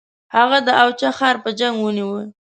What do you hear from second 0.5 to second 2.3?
د اوچه ښار په جنګ ونیوی.